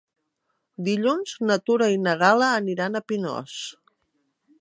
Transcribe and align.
Dilluns 0.87 1.33
na 1.49 1.57
Tura 1.67 1.89
i 1.97 1.99
na 2.05 2.15
Gal·la 2.21 2.47
aniran 2.61 3.01
a 3.01 3.03
Pinós. 3.13 3.59